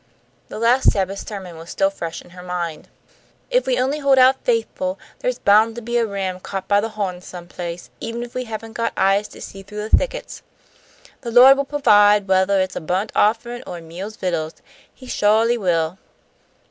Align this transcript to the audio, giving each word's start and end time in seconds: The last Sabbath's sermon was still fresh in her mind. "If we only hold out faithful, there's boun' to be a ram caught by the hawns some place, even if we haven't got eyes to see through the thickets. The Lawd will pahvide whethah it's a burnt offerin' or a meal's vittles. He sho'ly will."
The 0.47 0.57
last 0.57 0.91
Sabbath's 0.91 1.27
sermon 1.27 1.57
was 1.59 1.69
still 1.69 1.91
fresh 1.91 2.23
in 2.23 2.31
her 2.31 2.41
mind. 2.41 2.87
"If 3.51 3.67
we 3.67 3.79
only 3.79 3.99
hold 3.99 4.17
out 4.17 4.43
faithful, 4.43 4.97
there's 5.19 5.37
boun' 5.37 5.75
to 5.75 5.81
be 5.83 5.97
a 5.97 6.07
ram 6.07 6.39
caught 6.39 6.67
by 6.67 6.81
the 6.81 6.89
hawns 6.97 7.23
some 7.27 7.45
place, 7.47 7.91
even 7.99 8.23
if 8.23 8.33
we 8.33 8.45
haven't 8.45 8.73
got 8.73 8.93
eyes 8.97 9.27
to 9.27 9.39
see 9.41 9.61
through 9.61 9.87
the 9.87 9.95
thickets. 9.95 10.41
The 11.21 11.29
Lawd 11.29 11.55
will 11.57 11.65
pahvide 11.67 12.25
whethah 12.25 12.57
it's 12.63 12.75
a 12.75 12.81
burnt 12.81 13.11
offerin' 13.15 13.61
or 13.67 13.77
a 13.77 13.81
meal's 13.83 14.15
vittles. 14.17 14.55
He 14.91 15.05
sho'ly 15.05 15.55
will." 15.59 15.99